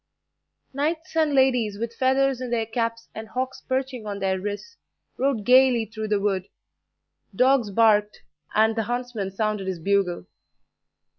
[0.73, 4.77] Knights and ladies, with feathers in their caps and hawks perching on their wrists,
[5.19, 6.47] rode gaily through the wood;
[7.35, 8.21] dogs barked,
[8.55, 10.25] and the huntsman sounded his bugle.